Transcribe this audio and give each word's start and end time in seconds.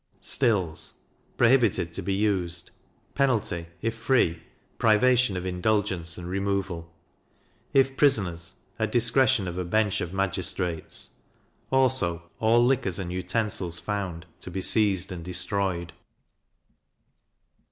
Stills 0.19 0.93
prohibited 1.37 1.93
to 1.93 2.01
be 2.01 2.15
used; 2.15 2.71
penalty, 3.13 3.67
if 3.83 3.93
free, 3.93 4.41
privation 4.79 5.37
of 5.37 5.45
indulgence 5.45 6.17
and 6.17 6.27
removal; 6.27 6.91
if 7.71 7.95
prisoners, 7.95 8.55
at 8.79 8.91
discretion 8.91 9.47
of 9.47 9.59
a 9.59 9.63
bench 9.63 10.01
of 10.01 10.11
magistrates: 10.11 11.11
Also 11.71 12.31
all 12.39 12.65
liquors 12.65 12.97
and 12.97 13.11
utensils 13.13 13.77
found, 13.79 14.25
to 14.39 14.49
be 14.49 14.59
seized 14.59 15.11
and 15.11 15.23
destroyed. 15.23 15.93